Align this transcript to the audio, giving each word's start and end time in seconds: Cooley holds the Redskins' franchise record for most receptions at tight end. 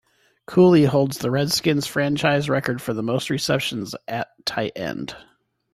Cooley 0.47 0.85
holds 0.85 1.19
the 1.19 1.29
Redskins' 1.29 1.85
franchise 1.85 2.49
record 2.49 2.81
for 2.81 2.91
most 2.95 3.29
receptions 3.29 3.93
at 4.07 4.29
tight 4.47 4.71
end. 4.75 5.15